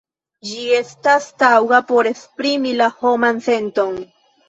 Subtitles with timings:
[0.51, 4.07] Ĝi estas taŭga por esprimi la homan senton.